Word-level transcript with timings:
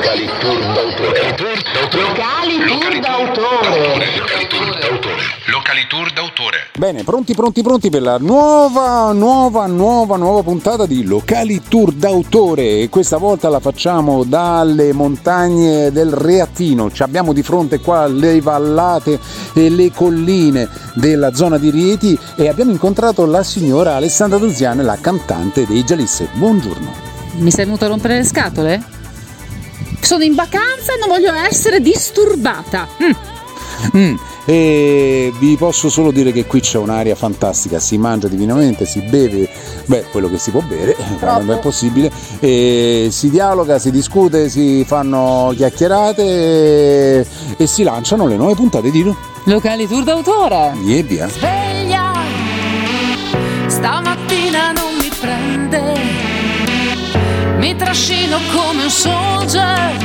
Locali 0.00 0.24
tour 0.40 0.58
d'autore. 0.72 1.12
Locali 1.92 2.56
tour 2.64 3.00
d'autore. 3.00 4.06
Locali 4.16 4.46
tour 4.48 4.78
d'autore. 4.80 5.22
Locali 5.44 5.86
tour 5.86 6.10
d'autore. 6.14 6.56
Bene, 6.78 7.04
pronti, 7.04 7.34
pronti, 7.34 7.60
pronti 7.60 7.90
per 7.90 8.00
la 8.00 8.16
nuova, 8.16 9.12
nuova, 9.12 9.66
nuova, 9.66 10.16
nuova 10.16 10.42
puntata 10.42 10.86
di 10.86 11.04
Locali 11.04 11.60
Tour 11.68 11.92
d'autore 11.92 12.80
e 12.80 12.88
questa 12.88 13.18
volta 13.18 13.50
la 13.50 13.60
facciamo 13.60 14.24
dalle 14.24 14.94
montagne 14.94 15.92
del 15.92 16.12
Reattino. 16.12 16.90
Ci 16.90 17.02
abbiamo 17.02 17.34
di 17.34 17.42
fronte 17.42 17.78
qua 17.80 18.06
le 18.06 18.40
vallate 18.40 19.20
e 19.52 19.68
le 19.68 19.92
colline 19.92 20.66
della 20.94 21.34
zona 21.34 21.58
di 21.58 21.68
Rieti 21.68 22.18
e 22.36 22.48
abbiamo 22.48 22.70
incontrato 22.70 23.26
la 23.26 23.42
signora 23.42 23.96
Alessandra 23.96 24.38
Duziane, 24.38 24.82
la 24.82 24.96
cantante 24.98 25.66
dei 25.66 25.84
Gialisse. 25.84 26.28
Buongiorno. 26.32 26.90
Mi 27.34 27.50
sei 27.50 27.66
venuto 27.66 27.84
a 27.84 27.88
rompere 27.88 28.16
le 28.16 28.24
scatole? 28.24 28.98
Sono 30.00 30.24
in 30.24 30.34
vacanza 30.34 30.94
e 30.94 30.98
non 30.98 31.08
voglio 31.08 31.32
essere 31.32 31.80
disturbata. 31.80 32.88
Mm. 33.02 33.10
Mm, 33.96 34.14
E 34.44 35.32
vi 35.38 35.56
posso 35.56 35.88
solo 35.88 36.10
dire 36.10 36.32
che 36.32 36.44
qui 36.44 36.60
c'è 36.60 36.76
un'aria 36.78 37.14
fantastica, 37.14 37.78
si 37.78 37.96
mangia 37.98 38.28
divinamente, 38.28 38.84
si 38.84 39.00
beve, 39.00 39.48
beh, 39.86 40.06
quello 40.10 40.28
che 40.28 40.38
si 40.38 40.50
può 40.50 40.60
bere, 40.60 40.96
quando 41.18 41.54
è 41.54 41.58
possibile, 41.58 42.10
e 42.40 43.08
si 43.10 43.30
dialoga, 43.30 43.78
si 43.78 43.90
discute, 43.90 44.48
si 44.48 44.84
fanno 44.84 45.52
chiacchierate 45.56 46.22
e, 47.20 47.26
e 47.56 47.66
si 47.66 47.82
lanciano 47.82 48.26
le 48.26 48.36
nuove 48.36 48.54
puntate 48.54 48.90
di 48.90 49.02
Locali 49.44 49.86
tour 49.86 50.04
d'autore. 50.04 50.72
E 50.86 51.02
via. 51.02 51.28
sveglia 51.28 52.12
stamattina 53.68 54.72
non 54.72 54.94
mi 54.98 55.10
prende 55.18 56.19
mi 57.70 57.76
trascino 57.76 58.38
come 58.52 58.84
un 58.84 58.90
soldier. 58.90 59.96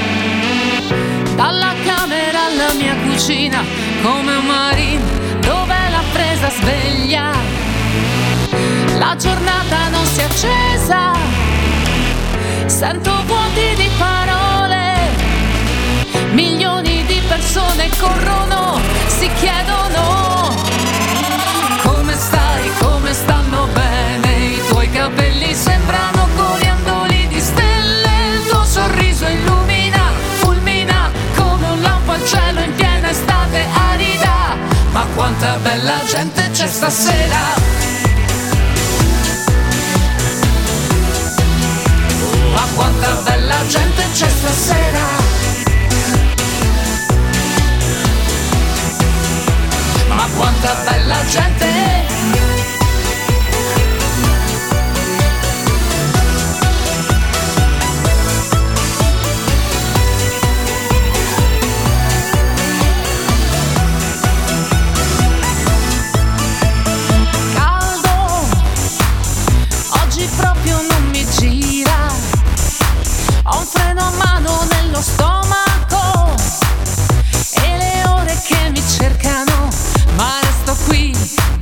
Dalla 1.35 1.73
camera 1.83 2.45
alla 2.45 2.73
mia 2.73 2.95
cucina 2.95 3.63
come 4.03 4.35
un 4.35 4.45
marine 4.45 5.03
dove 5.39 5.73
l'ha 5.89 6.03
presa 6.11 6.49
sveglia. 6.51 7.31
La 8.99 9.15
giornata 9.15 9.89
non 9.89 10.05
si 10.05 10.19
è 10.19 10.23
accesa. 10.23 11.13
Sento 12.67 13.11
vuoti 13.25 13.73
di 13.75 13.89
parole. 13.97 14.93
Milioni 16.33 17.03
di 17.05 17.19
persone 17.27 17.89
corrono 17.97 18.79
si 19.07 19.27
chiedono 19.39 19.84
quanta 35.45 35.59
bella 35.59 35.99
gente 36.07 36.49
c'è 36.51 36.67
stasera. 36.67 37.39
Ma 42.51 42.67
quanta 42.73 43.21
bella 43.23 43.67
gente 43.67 44.03
c'è 44.13 44.27
stasera 44.27 45.14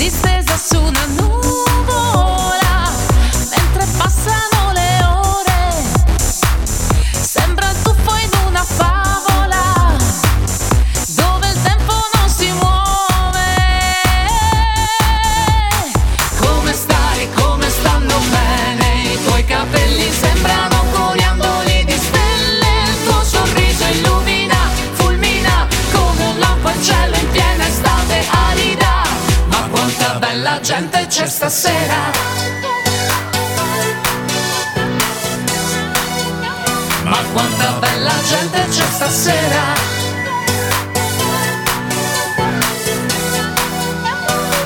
qui 0.03 0.09
distesa 0.09 0.57
su 0.57 0.81
una 0.81 1.22
stasera! 31.63 32.11
Ma 37.03 37.17
quanta 37.31 37.71
bella 37.79 38.11
gente 38.27 38.67
c'è 38.69 38.85
stasera! 38.91 39.61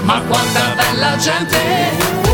Ma 0.01 0.21
quanta 0.27 0.73
bella 0.75 1.15
gente! 1.17 2.26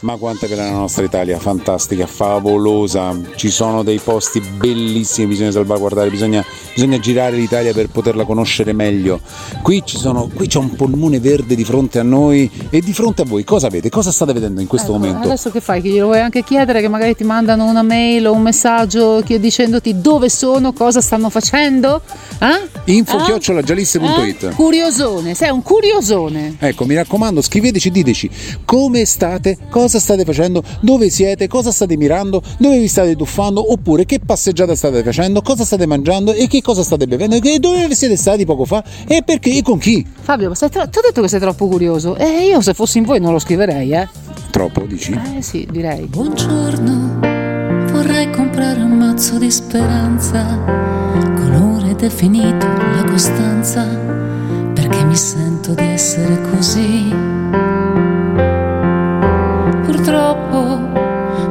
Ma 0.00 0.14
quanta 0.14 0.46
che 0.46 0.52
è 0.52 0.56
la 0.56 0.70
nostra 0.70 1.02
Italia, 1.02 1.40
fantastica, 1.40 2.06
favolosa, 2.06 3.18
ci 3.34 3.50
sono 3.50 3.82
dei 3.82 3.98
posti 3.98 4.40
bellissimi, 4.40 5.26
bisogna 5.26 5.50
salvaguardare, 5.50 6.08
bisogna, 6.08 6.44
bisogna 6.72 7.00
girare 7.00 7.34
l'Italia 7.34 7.72
per 7.72 7.88
poterla 7.88 8.24
conoscere 8.24 8.72
meglio. 8.72 9.20
Qui, 9.60 9.82
ci 9.84 9.96
sono, 9.96 10.30
qui 10.32 10.46
c'è 10.46 10.58
un 10.58 10.76
polmone 10.76 11.18
verde 11.18 11.56
di 11.56 11.64
fronte 11.64 11.98
a 11.98 12.04
noi 12.04 12.48
e 12.70 12.80
di 12.80 12.92
fronte 12.92 13.22
a 13.22 13.24
voi 13.24 13.42
cosa 13.42 13.66
avete? 13.66 13.88
Cosa 13.88 14.12
state 14.12 14.32
vedendo 14.32 14.60
in 14.60 14.68
questo 14.68 14.92
Ecco, 14.94 14.98
momento? 14.98 15.26
Adesso 15.26 15.50
che 15.50 15.60
fai? 15.60 15.82
Che 15.82 15.88
glielo 15.88 16.06
vuoi 16.06 16.20
anche 16.20 16.44
chiedere 16.44 16.80
che 16.80 16.88
magari 16.88 17.16
ti 17.16 17.24
mandano 17.24 17.64
una 17.64 17.82
mail 17.82 18.28
o 18.28 18.32
un 18.34 18.42
messaggio 18.42 19.20
dicendoti 19.22 20.00
dove 20.00 20.28
sono, 20.30 20.72
cosa 20.72 21.00
stanno 21.00 21.28
facendo? 21.28 22.02
Eh? 22.38 22.92
Info 22.92 23.18
Eh? 23.18 23.24
chiocciolagialisse.it. 23.24 24.42
Eh? 24.44 24.50
Curiosone, 24.50 25.34
sei 25.34 25.50
un 25.50 25.62
curiosone. 25.62 26.54
Ecco, 26.60 26.84
mi 26.84 26.94
raccomando, 26.94 27.42
scriveteci, 27.42 27.90
diteci 27.90 28.30
come 28.64 29.04
state, 29.04 29.58
cosa 29.68 29.86
state 29.98 30.24
facendo, 30.24 30.62
dove 30.80 31.08
siete, 31.08 31.48
cosa 31.48 31.72
state 31.72 31.96
mirando, 31.96 32.42
dove 32.58 32.78
vi 32.78 32.86
state 32.88 33.16
tuffando, 33.16 33.72
oppure 33.72 34.04
che 34.04 34.20
passeggiata 34.20 34.74
state 34.74 35.02
facendo, 35.02 35.40
cosa 35.40 35.64
state 35.64 35.86
mangiando 35.86 36.34
e 36.34 36.46
che 36.48 36.60
cosa 36.60 36.82
state 36.82 37.06
bevendo, 37.06 37.36
e 37.36 37.58
dove 37.58 37.94
siete 37.94 38.16
stati 38.16 38.44
poco 38.44 38.66
fa 38.66 38.84
e 39.06 39.22
perché 39.24 39.56
e 39.56 39.62
con 39.62 39.78
chi. 39.78 40.06
Fabio, 40.20 40.50
ma 40.50 40.54
sei 40.54 40.68
tro- 40.68 40.86
ti 40.90 40.98
ho 40.98 41.02
detto 41.02 41.22
che 41.22 41.28
sei 41.28 41.40
troppo 41.40 41.66
curioso. 41.66 42.16
E 42.16 42.44
io 42.44 42.60
se 42.60 42.74
fossi 42.74 42.98
in 42.98 43.04
voi 43.04 43.20
non 43.20 43.32
lo 43.32 43.38
scriverei, 43.38 43.92
eh? 43.92 44.08
Troppo, 44.50 44.82
dici? 44.82 45.18
Eh 45.36 45.40
sì, 45.40 45.66
direi. 45.70 46.04
Buongiorno, 46.06 47.20
vorrei 47.92 48.30
comprare 48.30 48.82
un 48.82 48.96
mazzo 48.96 49.38
di 49.38 49.50
speranza, 49.50 50.58
colore 51.36 51.94
definito, 51.94 52.66
la 52.66 53.04
costanza, 53.04 53.86
perché 54.74 55.04
mi 55.04 55.16
sento 55.16 55.74
di 55.74 55.84
essere 55.84 56.40
così. 56.50 57.27
Purtroppo, 59.88 60.80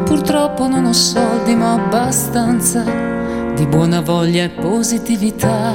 purtroppo 0.05 0.67
non 0.67 0.85
ho 0.85 0.93
soldi, 0.93 1.55
ma 1.55 1.73
abbastanza 1.73 2.83
di 3.55 3.65
buona 3.65 3.99
voglia 3.99 4.43
e 4.43 4.49
positività 4.49 5.73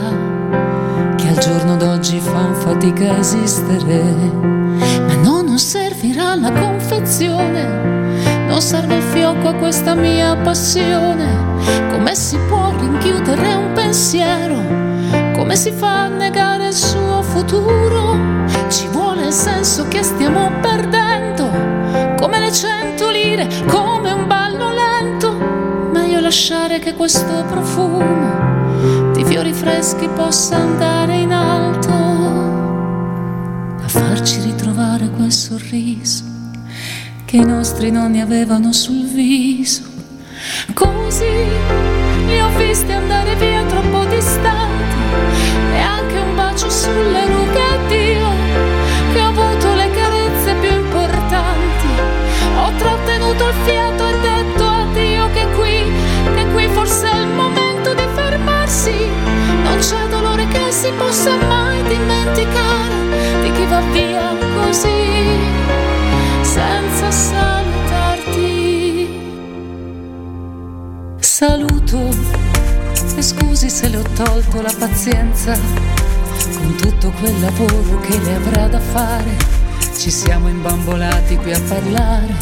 che 1.16 1.28
al 1.28 1.38
giorno 1.38 1.74
d'oggi 1.74 2.20
fan 2.20 2.54
fatica 2.54 3.14
a 3.14 3.18
esistere. 3.18 4.00
Ma 4.04 5.14
no, 5.24 5.42
non 5.42 5.58
servirà 5.58 6.36
la 6.36 6.52
confezione, 6.52 8.46
non 8.46 8.60
serve 8.60 8.94
il 8.94 9.02
fiocco 9.02 9.48
a 9.48 9.54
questa 9.54 9.96
mia 9.96 10.36
passione? 10.36 11.26
Come 11.90 12.14
si 12.14 12.38
può 12.46 12.70
rinchiudere 12.78 13.54
un 13.54 13.72
pensiero? 13.72 14.54
Come 15.34 15.56
si 15.56 15.72
fa 15.72 16.04
a 16.04 16.08
negare 16.08 16.68
il 16.68 16.74
suo 16.74 17.22
futuro? 17.22 18.16
Ci 18.68 18.86
vuole 18.92 19.26
il 19.26 19.32
senso 19.32 19.88
che 19.88 20.04
stiamo 20.04 20.48
perdendo, 20.60 21.21
come 22.52 22.58
le 22.58 22.58
cento 22.58 23.10
lire, 23.10 23.48
come 23.66 24.12
un 24.12 24.26
ballo 24.26 24.70
lento. 24.72 25.32
Meglio 25.92 26.20
lasciare 26.20 26.78
che 26.78 26.94
questo 26.94 27.44
profumo 27.48 29.12
di 29.12 29.24
fiori 29.24 29.52
freschi 29.52 30.08
possa 30.08 30.56
andare 30.56 31.16
in 31.16 31.32
alto 31.32 31.90
a 33.82 33.88
farci 33.88 34.40
ritrovare 34.40 35.08
quel 35.10 35.32
sorriso 35.32 36.24
che 37.24 37.36
i 37.36 37.44
nostri 37.44 37.90
nonni 37.90 38.20
avevano 38.20 38.72
sul 38.72 39.06
viso. 39.06 39.82
Così 40.74 41.24
li 42.26 42.40
ho 42.40 42.48
visti 42.56 42.92
andare 42.92 43.34
via 43.36 43.64
troppo 43.64 44.04
distanti 44.04 44.96
e 45.72 45.78
anche 45.78 46.18
un 46.18 46.34
bacio 46.34 46.68
sulle 46.68 47.26
rughe 47.26 47.60
addio 47.60 48.31
si 60.82 60.90
possa 60.98 61.36
mai 61.36 61.80
dimenticare 61.84 63.40
di 63.40 63.52
chi 63.52 63.64
va 63.66 63.80
via 63.92 64.34
così 64.56 65.38
senza 66.40 67.08
salutarti. 67.08 68.40
Saluto 71.20 72.08
e 73.14 73.22
scusi 73.22 73.70
se 73.70 73.90
le 73.90 73.98
ho 73.98 74.02
tolto 74.16 74.60
la 74.60 74.74
pazienza 74.76 75.56
con 76.56 76.74
tutto 76.74 77.12
quel 77.20 77.40
lavoro 77.40 78.00
che 78.00 78.18
le 78.18 78.34
avrà 78.34 78.66
da 78.66 78.80
fare. 78.80 79.36
Ci 79.96 80.10
siamo 80.10 80.48
imbambolati 80.48 81.36
qui 81.36 81.52
a 81.52 81.60
parlare. 81.60 82.34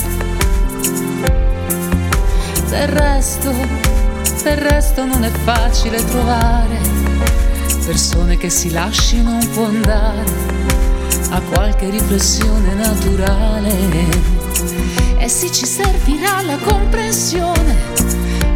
Del 2.70 2.88
resto, 2.88 3.52
del 4.42 4.56
resto 4.56 5.04
non 5.04 5.24
è 5.24 5.30
facile 5.44 6.02
trovare 6.02 7.09
persone 7.84 8.36
che 8.36 8.50
si 8.50 8.70
lasciano 8.70 9.32
un 9.32 9.50
po' 9.52 9.64
andare 9.64 10.24
a 11.30 11.40
qualche 11.40 11.90
riflessione 11.90 12.74
naturale. 12.74 13.74
E 15.18 15.28
sì 15.28 15.50
ci 15.52 15.66
servirà 15.66 16.42
la 16.42 16.56
comprensione 16.56 17.76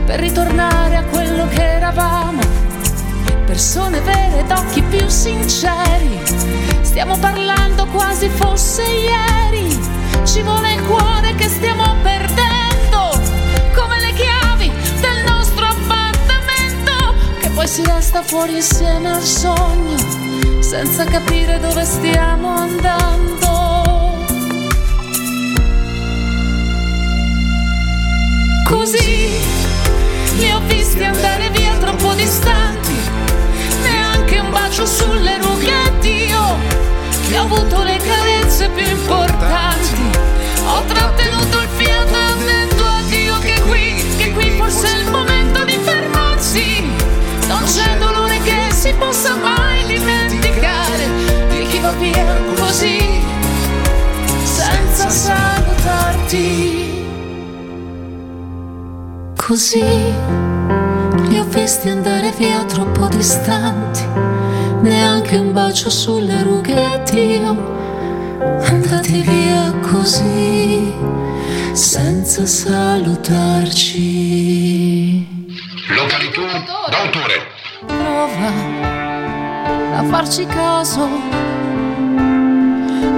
per 0.05 0.21
ritornare 0.21 0.97
a 0.97 1.05
quello 1.05 1.47
che 1.49 1.63
eravamo. 1.63 2.41
Persone 3.47 4.01
vere 4.01 4.45
d'occhi 4.47 4.83
più 4.83 5.07
sinceri. 5.09 6.21
Stiamo 6.83 7.17
parlando 7.19 7.87
quasi 7.87 8.29
fosse 8.29 8.83
ieri. 8.83 9.79
Ci 10.25 10.43
vuole 10.43 10.75
il 10.75 10.83
cuore 10.83 11.35
che 11.35 11.49
stiamo 11.49 11.95
perdendo. 12.03 12.54
Poi 17.65 17.73
si 17.73 17.83
resta 17.83 18.23
fuori 18.23 18.57
insieme 18.57 19.11
al 19.11 19.23
sogno 19.23 19.97
senza 20.61 21.05
capire 21.05 21.59
dove 21.59 21.83
stiamo 21.85 22.49
andando. 22.49 24.23
Così 28.69 29.31
li 30.37 30.51
ho 30.51 30.61
visti 30.67 31.05
andare 31.05 31.49
via 31.51 31.75
troppo 31.79 32.13
distanti, 32.13 32.97
neanche 33.83 34.39
un 34.41 34.51
bacio 34.51 34.85
sulle 34.85 35.39
rughe 35.39 35.99
Dio, 36.01 36.57
che 37.29 37.39
ho 37.39 37.43
avuto 37.45 37.83
le 37.83 37.97
carezze 37.97 38.69
più 38.69 38.87
importanti, 38.87 40.14
salutarti. 56.35 57.03
Così 59.37 59.85
li 61.29 61.39
ho 61.39 61.45
visti 61.45 61.89
andare 61.89 62.33
via 62.37 62.65
troppo 62.65 63.07
distanti, 63.09 64.05
neanche 64.81 65.37
un 65.37 65.53
bacio 65.53 65.91
sulle 65.91 66.43
rughe 66.43 67.03
Dio, 67.11 67.57
andati 68.67 69.21
via 69.21 69.73
così 69.81 70.93
senza 71.73 72.47
salutarci. 72.47 73.93
Località 75.89 76.63
d'autore. 76.91 77.53
prova 77.87 78.53
a 79.97 80.03
farci 80.05 80.47
caso 80.47 81.07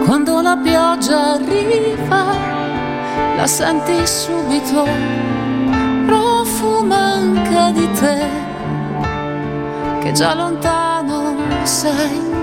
quando 0.05 0.41
la 0.43 0.57
pioggia 0.57 1.35
arriva 1.35 2.56
la 3.37 3.47
senti 3.47 4.07
subito. 4.07 4.85
Profuma 6.07 6.97
anche 6.97 7.73
di 7.81 7.91
te 7.93 8.45
che 10.01 10.13
già 10.13 10.35
lontano 10.35 11.35
sei 11.65 12.35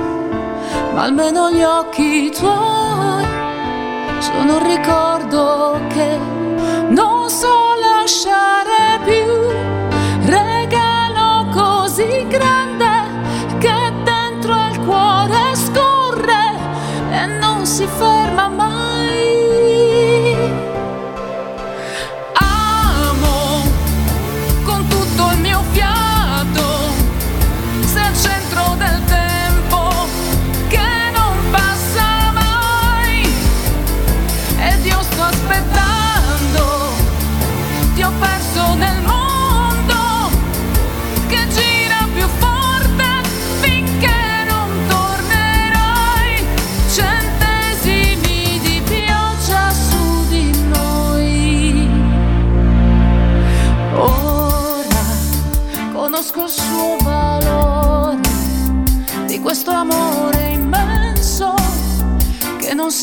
ma 0.94 1.04
almeno 1.04 1.50
gli 1.50 1.64
occhi 1.64 2.30
tuoi 2.30 3.26
sono 4.20 4.58
un 4.58 4.68
ricordo 4.68 5.80
che 5.88 6.18
non 6.90 7.30
so 7.30 7.74
lasciare 7.80 9.00
più 9.04 9.43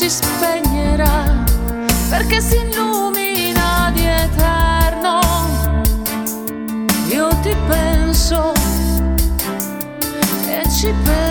si 0.01 0.09
spegnerà 0.09 1.43
perché 2.09 2.41
si 2.41 2.55
illumina 2.55 3.91
di 3.93 4.03
eterno. 4.03 5.19
Io 7.09 7.27
ti 7.43 7.55
penso 7.67 8.51
e 10.47 10.67
ci 10.71 10.91
penso 11.03 11.30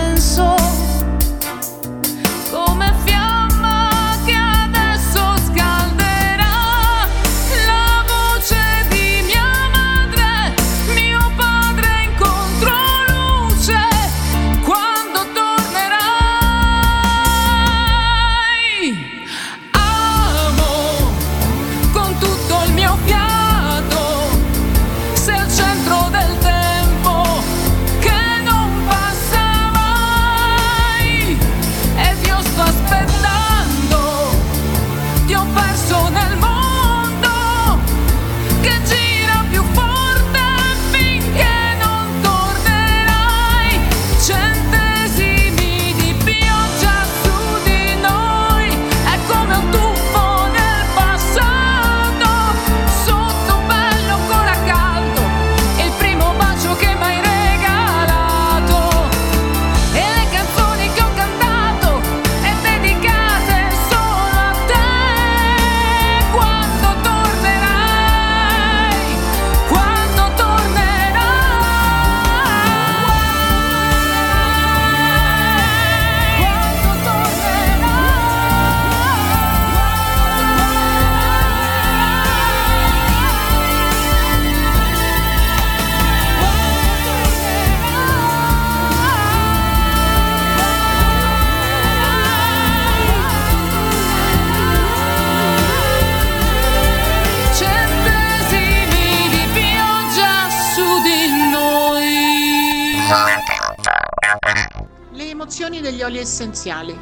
essenziali. 106.21 106.97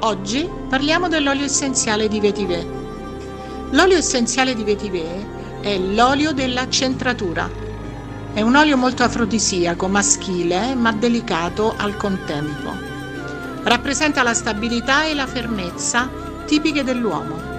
Oggi 0.00 0.48
parliamo 0.68 1.08
dell'olio 1.08 1.44
essenziale 1.44 2.08
di 2.08 2.20
vetiver. 2.20 2.64
L'olio 3.70 3.96
essenziale 3.96 4.54
di 4.54 4.62
vetiver 4.62 5.60
è 5.60 5.78
l'olio 5.78 6.32
della 6.32 6.68
centratura. 6.68 7.50
È 8.34 8.40
un 8.40 8.56
olio 8.56 8.76
molto 8.76 9.02
afrodisiaco, 9.02 9.88
maschile, 9.88 10.74
ma 10.74 10.92
delicato 10.92 11.74
al 11.76 11.96
contempo. 11.96 12.70
Rappresenta 13.62 14.22
la 14.22 14.34
stabilità 14.34 15.04
e 15.04 15.14
la 15.14 15.26
fermezza 15.26 16.10
tipiche 16.46 16.84
dell'uomo. 16.84 17.50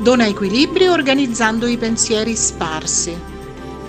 Dona 0.00 0.26
equilibrio 0.26 0.92
organizzando 0.92 1.66
i 1.66 1.76
pensieri 1.76 2.34
sparsi. 2.36 3.16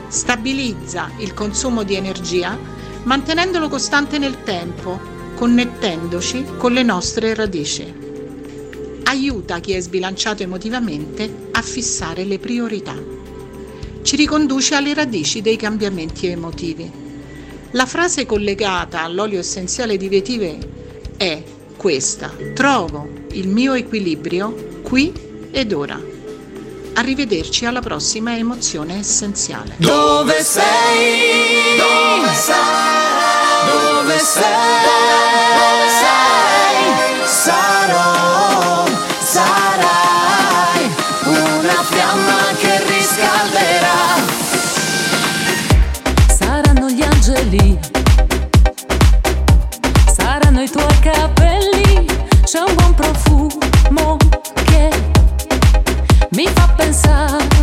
Stabilizza 0.08 1.12
il 1.18 1.34
consumo 1.34 1.84
di 1.84 1.96
energia 1.96 2.58
mantenendolo 3.04 3.70
costante 3.70 4.18
nel 4.18 4.44
tempo, 4.44 5.00
connettendoci 5.40 6.44
con 6.58 6.74
le 6.74 6.84
nostre 6.84 7.34
radici. 7.34 7.94
Aiuta 9.06 9.62
chi 9.62 9.72
è 9.72 9.80
sbilanciato 9.80 10.44
emotivamente 10.44 11.48
a 11.52 11.62
fissare 11.62 12.26
le 12.26 12.40
priorità. 12.40 12.94
Ci 14.02 14.18
riconduce 14.18 14.76
alle 14.76 14.94
radici 14.94 15.40
dei 15.42 15.56
cambiamenti 15.56 16.28
emotivi. 16.28 16.92
La 17.72 17.86
frase 17.86 18.26
collegata 18.26 19.02
all'olio 19.02 19.40
essenziale 19.40 19.96
di 19.96 20.10
vetiver 20.10 20.58
è 21.16 21.42
questa. 21.78 22.34
Trovo 22.54 23.08
il 23.32 23.48
mio 23.48 23.76
equilibrio 23.76 24.82
qui 24.82 25.14
ed 25.52 25.72
ora. 25.72 25.98
Arrivederci 26.96 27.64
alla 27.64 27.80
prossima 27.80 28.36
emozione 28.36 29.00
essenziale. 29.00 29.76
Dove 29.78 30.44
sei? 30.44 31.78
Dove 31.78 32.34
sei? 32.34 33.09
Dove 34.10 34.22
sei? 34.22 34.42
Dove 35.60 35.88
sei? 36.02 37.28
Sarò, 37.28 38.84
sarai 39.20 40.90
una 41.26 41.84
fiamma 41.84 42.42
che 42.58 42.84
riscalderà. 42.88 44.18
Saranno 46.28 46.90
gli 46.90 47.04
angeli, 47.04 47.78
saranno 50.12 50.62
i 50.62 50.70
tuoi 50.72 51.00
capelli, 51.02 52.08
c'è 52.46 52.62
un 52.62 52.74
buon 52.74 52.96
profumo 52.96 54.18
che 54.66 54.90
mi 56.32 56.48
fa 56.52 56.68
pensare 56.76 57.59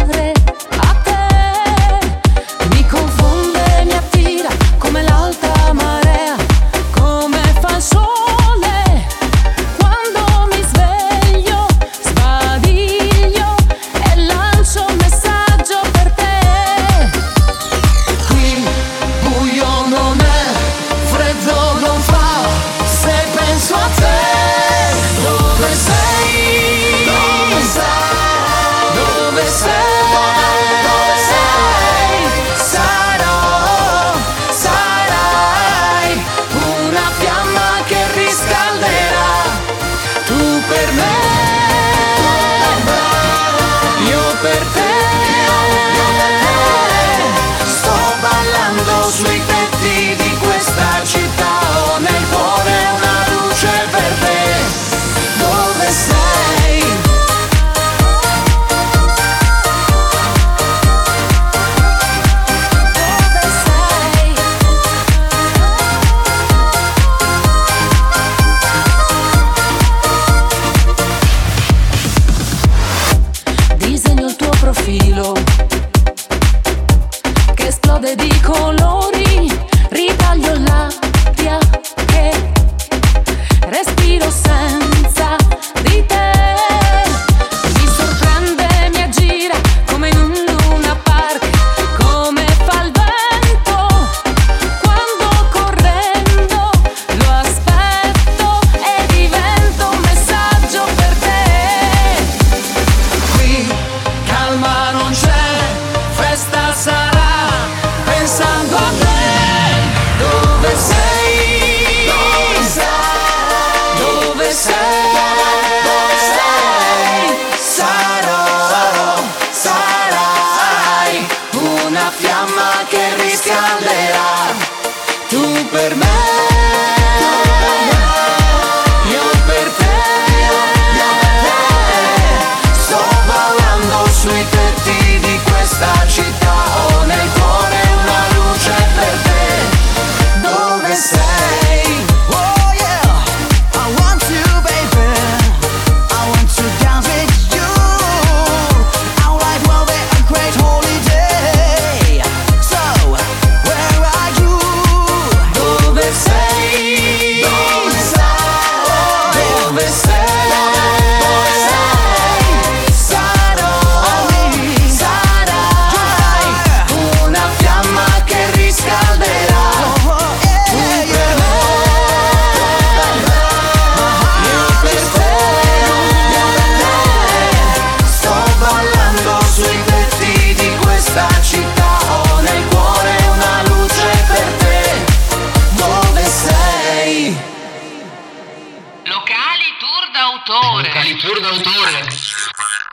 Locali 191.26 191.61
tour 191.64 191.65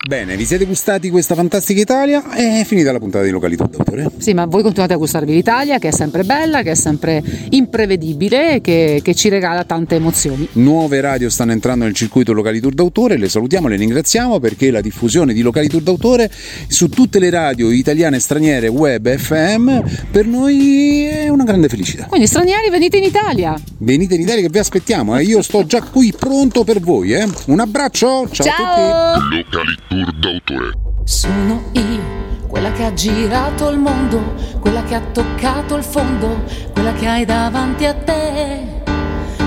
Bene, 0.06 0.36
vi 0.36 0.44
siete 0.44 0.66
gustati 0.66 1.10
questa 1.10 1.34
fantastica 1.34 1.80
Italia? 1.80 2.30
È 2.30 2.64
finita 2.66 2.92
la 2.92 3.00
puntata 3.00 3.24
di 3.24 3.30
Località 3.30 3.66
d'autore. 3.72 4.12
Sì, 4.18 4.34
ma 4.34 4.46
voi 4.46 4.62
continuate 4.62 4.92
a 4.92 4.98
gustarvi 4.98 5.34
l'Italia, 5.34 5.80
che 5.80 5.88
è 5.88 5.92
sempre 5.92 6.26
bella, 6.26 6.62
che 6.62 6.72
è 6.72 6.76
sempre 6.76 7.24
imprevedibile, 7.52 8.60
che, 8.60 9.00
che 9.02 9.16
ci 9.16 9.30
regala 9.30 9.64
tante 9.64 9.96
emozioni. 9.96 10.46
Nuove 10.54 11.00
radio 11.00 11.30
stanno 11.30 11.54
entrando 11.54 11.86
nel 11.86 11.94
circuito 11.94 12.34
Locali 12.34 12.60
Tour 12.60 12.74
d'autore, 12.74 13.16
le 13.16 13.30
salutiamo, 13.30 13.70
le 13.70 13.78
ringraziamo 13.78 14.42
perché 14.42 14.72
la 14.72 14.82
diffusione 14.82 15.32
di 15.32 15.42
Locali 15.42 15.70
Tour 15.70 15.84
d'autore 15.84 16.30
su 16.68 16.90
tutte 16.90 17.20
le 17.20 17.30
radio 17.30 17.72
italiane, 17.72 18.20
straniere, 18.20 18.68
web, 18.68 19.10
FM, 19.16 19.80
per 20.12 20.26
noi 20.26 21.06
è 21.06 21.30
una 21.30 21.46
grande 21.46 21.70
felicità. 21.70 22.08
Quindi 22.08 22.28
stranieri 22.28 22.70
venite 22.70 22.98
in 22.98 23.06
Italia. 23.06 23.56
Venite 23.78 24.16
in 24.16 24.22
Italia 24.22 24.42
che 24.42 24.50
vi 24.50 24.60
aspettiamo, 24.60 25.18
eh? 25.18 25.24
io 25.24 25.42
sto 25.42 25.66
già 25.66 25.82
qui 25.82 26.12
pronto 26.12 26.66
per 26.66 26.82
voi. 26.82 27.14
Eh? 27.14 27.26
Un 27.46 27.62
abbraccio, 27.62 28.28
ciao, 28.30 28.48
a 28.50 29.22
tutti! 29.22 29.46
Ciao! 29.50 29.93
Tour 29.94 30.12
d'autore. 30.14 30.72
Sono 31.04 31.66
io, 31.74 32.02
quella 32.48 32.72
che 32.72 32.84
ha 32.84 32.94
girato 32.94 33.70
il 33.70 33.78
mondo, 33.78 34.34
quella 34.60 34.82
che 34.82 34.96
ha 34.96 35.00
toccato 35.00 35.76
il 35.76 35.84
fondo, 35.84 36.46
quella 36.72 36.94
che 36.94 37.06
hai 37.06 37.26
davanti 37.26 37.86
a 37.86 37.94
te. 37.94 38.82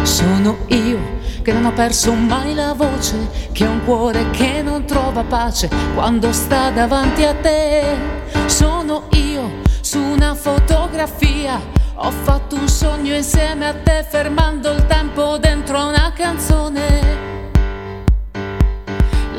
Sono 0.03 0.59
io, 0.69 1.01
che 1.43 1.53
non 1.53 1.65
ho 1.65 1.73
perso 1.73 2.13
mai 2.13 2.55
la 2.55 2.75
voce, 2.75 3.17
che 3.51 3.67
ho 3.67 3.71
un 3.73 3.83
cuore 3.85 4.31
che 4.31 4.63
non 4.63 4.85
trova 4.85 5.25
pace 5.25 5.69
quando 5.95 6.31
sta 6.31 6.71
davanti 6.71 7.25
a 7.25 7.35
te. 7.35 7.83
Sono 8.47 9.09
io, 9.15 9.63
su 9.81 9.99
una 9.99 10.37
fotografia, 10.37 11.61
ho 11.97 12.11
fatto 12.13 12.55
un 12.55 12.69
sogno 12.69 13.17
insieme 13.17 13.67
a 13.67 13.75
te, 13.75 14.07
fermando 14.09 14.71
il 14.71 14.87
tempo 14.87 14.96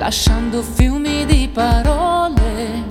lasciando 0.08 0.62
fiumi 0.62 1.26
di 1.26 1.50
parole. 1.54 2.86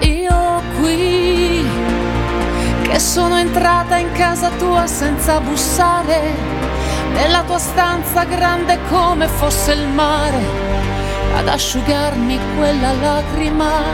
Io 0.00 0.62
qui, 0.80 1.64
che 2.82 2.98
sono 2.98 3.36
entrata 3.36 3.98
in 3.98 4.10
casa 4.14 4.50
tua 4.58 4.88
senza 4.88 5.38
bussare, 5.38 6.34
nella 7.12 7.44
tua 7.44 7.60
stanza 7.60 8.24
grande 8.24 8.80
come 8.88 9.28
fosse 9.28 9.74
il 9.74 9.86
mare, 9.86 10.42
ad 11.36 11.46
asciugarmi 11.46 12.40
quella 12.56 12.94
lacrima 12.94 13.84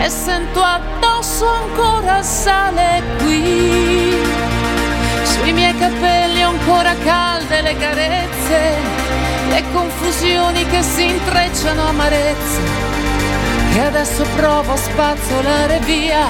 e 0.00 0.08
sento 0.08 0.60
addosso 0.60 1.46
ancora 1.46 2.20
sale 2.20 3.00
qui. 3.18 4.18
Sui 5.22 5.52
miei 5.52 5.78
capelli 5.78 6.42
ancora 6.42 6.94
calde 6.96 7.60
le 7.62 7.76
carezze 7.76 9.29
le 9.50 9.64
confusioni 9.72 10.64
che 10.66 10.82
si 10.82 11.08
intrecciano 11.08 11.88
amarezze 11.88 12.60
che 13.72 13.82
adesso 13.82 14.24
provo 14.36 14.72
a 14.72 14.76
spazzolare 14.76 15.80
via 15.80 16.28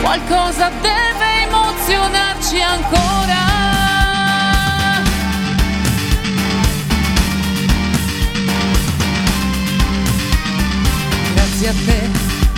qualcosa 0.00 0.70
deve 0.80 1.42
emozionarci 1.46 2.60
ancora. 2.60 3.36
Grazie 11.34 11.68
a 11.68 11.74
te 11.84 12.08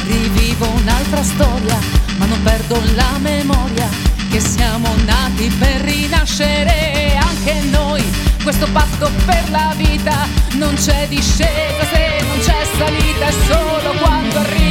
rivivo 0.05 0.68
un'altra 0.68 1.23
storia 1.23 1.79
ma 2.18 2.27
non 2.27 2.42
perdo 2.42 2.81
la 2.94 3.18
memoria 3.18 3.88
che 4.31 4.40
siamo 4.40 4.94
nati 5.05 5.49
per 5.59 5.81
rinascere 5.81 7.16
anche 7.16 7.61
noi 7.70 8.30
questo 8.42 8.66
patto 8.72 9.11
per 9.24 9.50
la 9.50 9.72
vita. 9.76 10.26
Non 10.55 10.74
c'è 10.74 11.07
discesa 11.09 11.85
se 11.92 12.24
non 12.26 12.38
c'è 12.38 12.64
salita 12.76 13.26
è 13.26 13.33
solo 13.33 13.92
quando 13.98 14.38
arrivi 14.38 14.69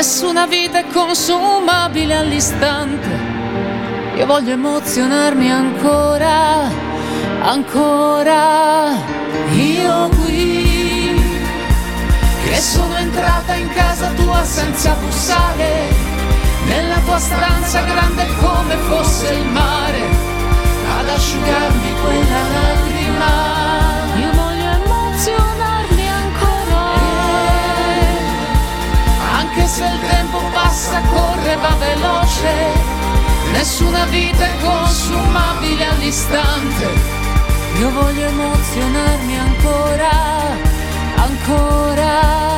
nessuna 0.00 0.46
vita 0.46 0.78
è 0.78 0.86
consumabile 0.86 2.16
all'istante. 2.16 3.08
Io 4.16 4.24
voglio 4.24 4.52
emozionarmi 4.52 5.50
ancora, 5.50 6.70
ancora. 7.42 8.94
Io 9.52 10.08
qui, 10.22 11.20
che 12.44 12.56
sono 12.56 12.96
entrata 12.96 13.52
in 13.56 13.68
casa 13.74 14.08
tua 14.16 14.42
senza 14.42 14.94
bussare, 14.94 15.92
nella 16.64 16.98
tua 17.04 17.18
stanza 17.18 17.82
grande 17.82 18.26
come 18.40 18.76
fosse 18.88 19.34
il 19.34 19.44
mare, 19.48 20.00
ad 20.98 21.08
asciugarmi 21.10 21.92
quella 22.00 22.40
lacrima. 22.54 23.69
Se 29.70 29.84
il 29.84 30.00
tempo 30.00 30.38
passa, 30.52 31.00
corre, 31.12 31.54
va 31.54 31.76
veloce, 31.78 32.52
nessuna 33.52 34.04
vita 34.06 34.44
è 34.44 34.56
consumabile 34.60 35.84
all'istante. 35.86 36.88
Io 37.78 37.90
voglio 37.92 38.26
emozionarmi 38.26 39.38
ancora, 39.38 40.10
ancora. 41.14 42.50